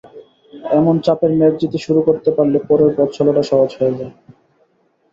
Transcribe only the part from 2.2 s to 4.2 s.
পারলে পরের পথচলাটা সহজ হয়ে যায়।